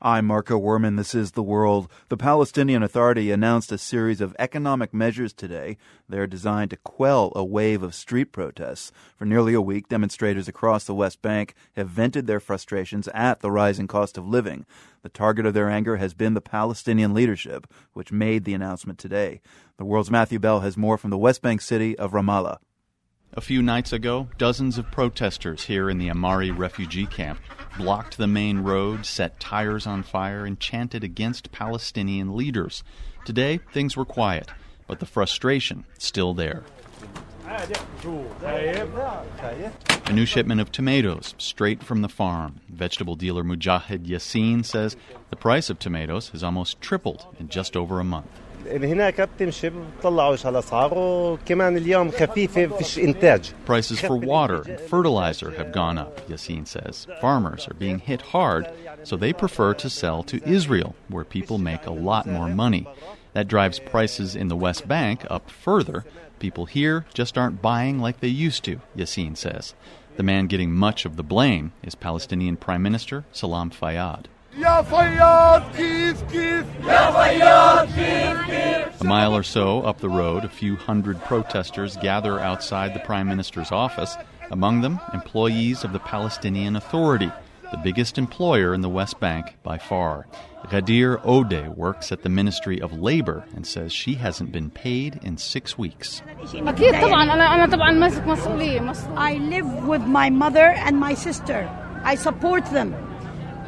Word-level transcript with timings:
I'm 0.00 0.26
Marco 0.26 0.56
Werman. 0.60 0.96
This 0.96 1.12
is 1.12 1.32
The 1.32 1.42
World. 1.42 1.90
The 2.08 2.16
Palestinian 2.16 2.84
Authority 2.84 3.32
announced 3.32 3.72
a 3.72 3.78
series 3.78 4.20
of 4.20 4.36
economic 4.38 4.94
measures 4.94 5.32
today. 5.32 5.76
They're 6.08 6.28
designed 6.28 6.70
to 6.70 6.76
quell 6.76 7.32
a 7.34 7.44
wave 7.44 7.82
of 7.82 7.96
street 7.96 8.26
protests. 8.26 8.92
For 9.16 9.24
nearly 9.24 9.54
a 9.54 9.60
week, 9.60 9.88
demonstrators 9.88 10.46
across 10.46 10.84
the 10.84 10.94
West 10.94 11.20
Bank 11.20 11.56
have 11.74 11.88
vented 11.88 12.28
their 12.28 12.38
frustrations 12.38 13.08
at 13.08 13.40
the 13.40 13.50
rising 13.50 13.88
cost 13.88 14.16
of 14.16 14.28
living. 14.28 14.66
The 15.02 15.08
target 15.08 15.46
of 15.46 15.54
their 15.54 15.68
anger 15.68 15.96
has 15.96 16.14
been 16.14 16.34
the 16.34 16.40
Palestinian 16.40 17.12
leadership, 17.12 17.66
which 17.92 18.12
made 18.12 18.44
the 18.44 18.54
announcement 18.54 19.00
today. 19.00 19.40
The 19.78 19.84
World's 19.84 20.12
Matthew 20.12 20.38
Bell 20.38 20.60
has 20.60 20.76
more 20.76 20.96
from 20.96 21.10
the 21.10 21.18
West 21.18 21.42
Bank 21.42 21.60
city 21.60 21.98
of 21.98 22.12
Ramallah. 22.12 22.58
A 23.34 23.40
few 23.42 23.62
nights 23.62 23.92
ago, 23.92 24.28
dozens 24.38 24.78
of 24.78 24.90
protesters 24.90 25.64
here 25.64 25.90
in 25.90 25.98
the 25.98 26.10
Amari 26.10 26.50
refugee 26.50 27.06
camp 27.06 27.38
blocked 27.76 28.16
the 28.16 28.26
main 28.26 28.60
road, 28.60 29.04
set 29.04 29.38
tires 29.38 29.86
on 29.86 30.02
fire, 30.02 30.46
and 30.46 30.58
chanted 30.58 31.04
against 31.04 31.52
Palestinian 31.52 32.36
leaders. 32.36 32.82
Today, 33.26 33.60
things 33.72 33.96
were 33.96 34.06
quiet, 34.06 34.48
but 34.86 34.98
the 34.98 35.06
frustration 35.06 35.84
still 35.98 36.32
there. 36.32 36.64
A 40.06 40.12
new 40.12 40.26
shipment 40.26 40.60
of 40.60 40.72
tomatoes 40.72 41.34
straight 41.36 41.82
from 41.82 42.00
the 42.00 42.08
farm. 42.08 42.60
Vegetable 42.68 43.14
dealer 43.14 43.44
Mujahid 43.44 44.06
Yassin 44.06 44.64
says 44.64 44.96
the 45.28 45.36
price 45.36 45.68
of 45.68 45.78
tomatoes 45.78 46.30
has 46.30 46.42
almost 46.42 46.80
tripled 46.80 47.26
in 47.38 47.48
just 47.48 47.76
over 47.76 48.00
a 48.00 48.04
month. 48.04 48.30
هناك 48.71 49.21
بتمشي 49.21 49.69
بتطلعوش 49.69 50.45
على 50.45 50.53
الاسعار 50.53 50.93
وكمان 50.97 51.77
اليوم 51.77 52.11
خفيفه 52.11 52.67
فيش 52.67 52.99
انتاج 52.99 53.51
Prices 53.67 53.99
for 53.99 54.15
water 54.15 54.61
and 54.61 54.79
fertilizer 54.79 55.51
have 55.51 55.71
gone 55.71 55.97
up, 55.97 56.21
Yassin 56.29 56.67
says. 56.67 57.07
Farmers 57.21 57.67
are 57.67 57.79
being 57.85 57.99
hit 57.99 58.21
hard, 58.33 58.67
so 59.03 59.15
they 59.15 59.33
prefer 59.33 59.73
to 59.73 59.89
sell 59.89 60.23
to 60.23 60.37
Israel, 60.57 60.95
where 61.09 61.35
people 61.37 61.57
make 61.57 61.85
a 61.85 61.99
lot 62.09 62.25
more 62.25 62.49
money. 62.49 62.85
That 63.33 63.47
drives 63.47 63.79
prices 63.79 64.35
in 64.35 64.47
the 64.47 64.61
West 64.65 64.87
Bank 64.87 65.25
up 65.29 65.49
further. 65.49 66.05
People 66.39 66.65
here 66.65 67.05
just 67.13 67.37
aren't 67.37 67.61
buying 67.61 67.99
like 67.99 68.19
they 68.19 68.27
used 68.47 68.63
to, 68.65 68.79
Yassin 68.97 69.35
says. 69.35 69.73
The 70.17 70.23
man 70.31 70.45
getting 70.45 70.71
much 70.71 71.05
of 71.05 71.15
the 71.15 71.23
blame 71.23 71.71
is 71.81 71.95
Palestinian 71.95 72.57
Prime 72.57 72.83
Minister 72.83 73.23
Salam 73.31 73.71
Fayyad. 73.71 74.25
A 74.55 74.83
mile 79.08 79.34
or 79.34 79.42
so 79.42 79.80
up 79.80 80.00
the 80.00 80.08
road, 80.10 80.44
a 80.44 80.50
few 80.50 80.76
hundred 80.76 81.18
protesters 81.24 81.96
gather 81.96 82.38
outside 82.38 82.92
the 82.92 83.00
Prime 83.00 83.26
Minister's 83.26 83.72
office, 83.72 84.14
among 84.50 84.82
them 84.82 85.00
employees 85.14 85.82
of 85.82 85.94
the 85.94 85.98
Palestinian 85.98 86.76
Authority, 86.76 87.32
the 87.70 87.78
biggest 87.78 88.18
employer 88.18 88.74
in 88.74 88.82
the 88.82 88.88
West 88.88 89.18
Bank 89.18 89.56
by 89.62 89.78
far. 89.78 90.26
Ghadir 90.66 91.22
Ode 91.24 91.68
works 91.68 92.12
at 92.12 92.22
the 92.22 92.28
Ministry 92.28 92.82
of 92.82 92.92
Labor 92.92 93.46
and 93.56 93.66
says 93.66 93.94
she 93.94 94.14
hasn't 94.14 94.52
been 94.52 94.68
paid 94.68 95.18
in 95.22 95.38
six 95.38 95.78
weeks. 95.78 96.20
I 99.16 99.34
live 99.38 99.88
with 99.88 100.02
my 100.02 100.28
mother 100.28 100.66
and 100.66 101.00
my 101.00 101.14
sister. 101.14 101.66
I 102.04 102.14
support 102.14 102.66
them. 102.66 102.94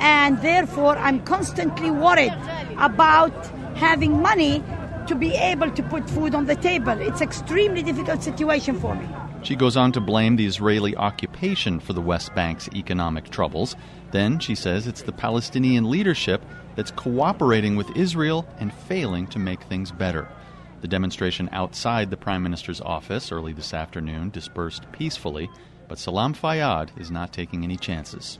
And 0.00 0.40
therefore, 0.42 0.98
I'm 0.98 1.24
constantly 1.24 1.90
worried 1.90 2.36
about 2.76 3.32
having 3.74 4.20
money 4.20 4.62
to 5.10 5.16
be 5.16 5.34
able 5.34 5.68
to 5.72 5.82
put 5.82 6.08
food 6.08 6.36
on 6.36 6.46
the 6.46 6.54
table. 6.54 6.92
It's 6.92 7.20
extremely 7.20 7.82
difficult 7.82 8.22
situation 8.22 8.78
for 8.78 8.94
me. 8.94 9.08
She 9.42 9.56
goes 9.56 9.76
on 9.76 9.90
to 9.92 10.00
blame 10.00 10.36
the 10.36 10.46
Israeli 10.46 10.94
occupation 10.94 11.80
for 11.80 11.94
the 11.94 12.00
West 12.00 12.32
Bank's 12.36 12.68
economic 12.76 13.28
troubles. 13.28 13.74
Then 14.12 14.38
she 14.38 14.54
says 14.54 14.86
it's 14.86 15.02
the 15.02 15.10
Palestinian 15.10 15.90
leadership 15.90 16.44
that's 16.76 16.92
cooperating 16.92 17.74
with 17.74 17.96
Israel 17.96 18.46
and 18.60 18.72
failing 18.72 19.26
to 19.28 19.40
make 19.40 19.64
things 19.64 19.90
better. 19.90 20.28
The 20.80 20.86
demonstration 20.86 21.48
outside 21.50 22.10
the 22.10 22.16
Prime 22.16 22.44
Minister's 22.44 22.80
office 22.80 23.32
early 23.32 23.52
this 23.52 23.74
afternoon 23.74 24.30
dispersed 24.30 24.90
peacefully, 24.92 25.50
but 25.88 25.98
Salam 25.98 26.34
Fayyad 26.34 26.90
is 27.00 27.10
not 27.10 27.32
taking 27.32 27.64
any 27.64 27.76
chances. 27.76 28.38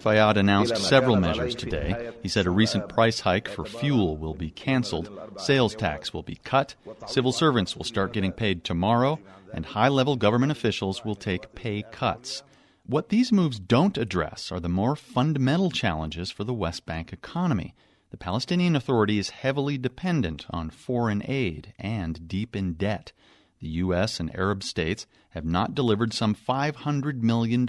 Fayyad 0.00 0.36
announced 0.38 0.76
several 0.78 1.16
measures 1.16 1.54
today. 1.54 2.10
He 2.22 2.28
said 2.28 2.46
a 2.46 2.50
recent 2.50 2.88
price 2.88 3.20
hike 3.20 3.48
for 3.48 3.66
fuel 3.66 4.16
will 4.16 4.32
be 4.32 4.50
canceled, 4.50 5.10
sales 5.36 5.74
tax 5.74 6.14
will 6.14 6.22
be 6.22 6.36
cut, 6.36 6.74
civil 7.06 7.32
servants 7.32 7.76
will 7.76 7.84
start 7.84 8.14
getting 8.14 8.32
paid 8.32 8.64
tomorrow, 8.64 9.18
and 9.52 9.66
high 9.66 9.88
level 9.88 10.16
government 10.16 10.52
officials 10.52 11.04
will 11.04 11.16
take 11.16 11.54
pay 11.54 11.82
cuts. 11.92 12.42
What 12.86 13.10
these 13.10 13.30
moves 13.30 13.58
don't 13.58 13.98
address 13.98 14.50
are 14.50 14.60
the 14.60 14.70
more 14.70 14.96
fundamental 14.96 15.70
challenges 15.70 16.30
for 16.30 16.44
the 16.44 16.54
West 16.54 16.86
Bank 16.86 17.12
economy. 17.12 17.74
The 18.10 18.16
Palestinian 18.16 18.74
Authority 18.74 19.18
is 19.18 19.28
heavily 19.28 19.76
dependent 19.76 20.46
on 20.48 20.70
foreign 20.70 21.22
aid 21.26 21.74
and 21.78 22.26
deep 22.26 22.56
in 22.56 22.72
debt. 22.72 23.12
The 23.60 23.68
U.S. 23.68 24.20
and 24.20 24.34
Arab 24.36 24.62
states 24.62 25.06
have 25.30 25.44
not 25.44 25.74
delivered 25.74 26.12
some 26.12 26.34
$500 26.34 27.22
million 27.22 27.66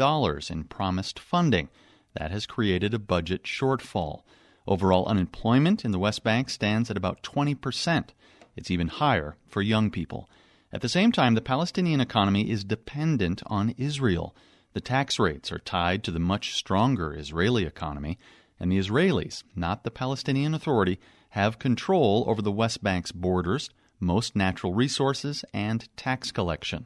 in 0.50 0.63
promised 0.66 1.19
funding. 1.19 1.69
That 2.13 2.31
has 2.31 2.45
created 2.45 2.94
a 2.94 3.00
budget 3.00 3.44
shortfall. 3.44 4.22
Overall 4.67 5.05
unemployment 5.07 5.83
in 5.83 5.91
the 5.91 6.00
West 6.00 6.23
Bank 6.23 6.50
stands 6.50 6.91
at 6.91 6.97
about 6.97 7.23
20%. 7.23 8.09
It's 8.55 8.69
even 8.69 8.88
higher 8.88 9.35
for 9.47 9.61
young 9.61 9.89
people. 9.89 10.29
At 10.72 10.81
the 10.81 10.89
same 10.89 11.11
time, 11.11 11.33
the 11.33 11.41
Palestinian 11.41 12.00
economy 12.00 12.51
is 12.51 12.63
dependent 12.63 13.41
on 13.47 13.73
Israel. 13.77 14.35
The 14.73 14.81
tax 14.81 15.17
rates 15.17 15.51
are 15.51 15.59
tied 15.59 16.03
to 16.03 16.11
the 16.11 16.19
much 16.19 16.53
stronger 16.53 17.16
Israeli 17.16 17.66
economy, 17.66 18.19
and 18.59 18.71
the 18.71 18.77
Israelis, 18.77 19.44
not 19.56 19.83
the 19.83 19.91
Palestinian 19.91 20.53
Authority, 20.53 21.00
have 21.29 21.57
control 21.57 22.23
over 22.27 22.41
the 22.41 22.51
West 22.51 22.83
Bank's 22.83 23.11
borders, 23.11 23.71
most 23.99 24.35
natural 24.35 24.73
resources, 24.73 25.43
and 25.53 25.87
tax 25.97 26.31
collection. 26.31 26.85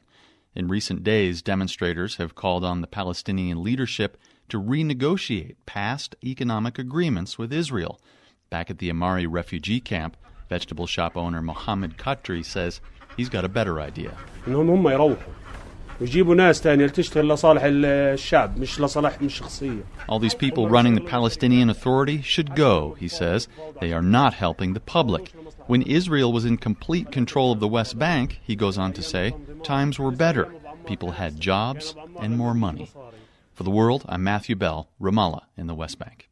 In 0.56 0.68
recent 0.68 1.04
days, 1.04 1.42
demonstrators 1.42 2.18
have 2.18 2.36
called 2.36 2.64
on 2.64 2.82
the 2.82 2.88
Palestinian 2.88 3.64
leadership 3.64 4.18
to 4.50 4.62
renegotiate 4.62 5.56
past 5.66 6.16
economic 6.24 6.78
agreements 6.78 7.38
with 7.38 7.52
Israel. 7.52 8.00
Back 8.50 8.70
at 8.70 8.78
the 8.78 8.90
Amari 8.90 9.26
refugee 9.26 9.80
camp, 9.80 10.16
vegetable 10.50 10.86
shop 10.86 11.18
owner 11.18 11.42
Mohammed 11.42 11.98
Khatri 11.98 12.46
says 12.46 12.82
he's 13.18 13.30
got 13.30 13.46
a 13.46 13.50
better 13.50 13.82
idea. 13.82 14.16
ويجيبوا 16.03 16.35
ناس 16.35 16.61
تانية 16.61 16.87
تشتغل 16.87 17.29
لصالح 17.29 17.63
الشعب 17.65 18.59
مش 18.59 18.81
لصالحهم 18.81 19.27
الشخصية. 19.27 19.83
All 20.09 20.19
these 20.19 20.35
people 20.35 20.69
running 20.69 20.95
the 20.95 21.01
Palestinian 21.01 21.71
Authority 21.71 22.23
should 22.23 22.55
go, 22.55 22.97
he 23.01 23.09
says. 23.09 23.49
They 23.81 23.93
are 23.93 24.03
not 24.03 24.35
helping 24.35 24.75
the 24.75 24.81
public. 24.81 25.33
When 25.67 25.83
Israel 25.83 26.33
was 26.33 26.45
in 26.45 26.57
complete 26.57 27.11
control 27.11 27.53
of 27.53 27.61
the 27.61 27.69
West 27.69 27.99
Bank, 27.99 28.41
he 28.43 28.55
goes 28.57 28.79
on 28.79 28.93
to 28.95 29.03
say, 29.03 29.35
times 29.63 29.99
were 29.99 30.13
better. 30.13 30.47
People 30.87 31.13
had 31.13 31.41
jobs 31.41 31.95
and 32.23 32.37
more 32.37 32.55
money. 32.55 32.91
For 33.55 33.65
the 33.65 33.71
world, 33.71 34.05
I'm 34.09 34.23
Matthew 34.23 34.57
Bell, 34.57 34.89
Ramallah 35.01 35.43
in 35.57 35.67
the 35.67 35.75
West 35.75 35.99
Bank. 35.99 36.29